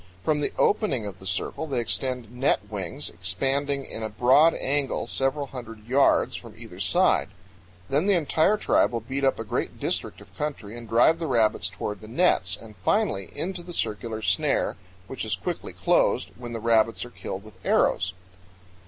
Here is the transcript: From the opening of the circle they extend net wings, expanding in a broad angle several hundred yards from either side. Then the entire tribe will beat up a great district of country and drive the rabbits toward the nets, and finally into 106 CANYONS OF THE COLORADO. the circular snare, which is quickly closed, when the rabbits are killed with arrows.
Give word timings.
From 0.25 0.39
the 0.41 0.51
opening 0.57 1.05
of 1.05 1.19
the 1.19 1.27
circle 1.27 1.67
they 1.67 1.79
extend 1.79 2.31
net 2.31 2.71
wings, 2.71 3.07
expanding 3.11 3.85
in 3.85 4.01
a 4.01 4.09
broad 4.09 4.55
angle 4.55 5.05
several 5.05 5.45
hundred 5.45 5.87
yards 5.87 6.35
from 6.35 6.55
either 6.57 6.79
side. 6.79 7.29
Then 7.87 8.07
the 8.07 8.15
entire 8.15 8.57
tribe 8.57 8.91
will 8.93 9.01
beat 9.01 9.23
up 9.23 9.37
a 9.37 9.43
great 9.43 9.79
district 9.79 10.19
of 10.19 10.35
country 10.35 10.75
and 10.75 10.89
drive 10.89 11.19
the 11.19 11.27
rabbits 11.27 11.69
toward 11.69 12.01
the 12.01 12.07
nets, 12.07 12.57
and 12.59 12.75
finally 12.77 13.25
into 13.35 13.61
106 13.61 13.61
CANYONS 13.61 13.61
OF 13.61 13.67
THE 14.01 14.07
COLORADO. 14.07 14.17
the 14.21 14.21
circular 14.21 14.21
snare, 14.23 14.75
which 15.05 15.23
is 15.23 15.35
quickly 15.35 15.73
closed, 15.73 16.31
when 16.35 16.53
the 16.53 16.59
rabbits 16.59 17.05
are 17.05 17.11
killed 17.11 17.43
with 17.43 17.53
arrows. 17.63 18.13